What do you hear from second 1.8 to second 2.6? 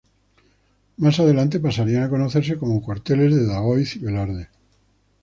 a conocerse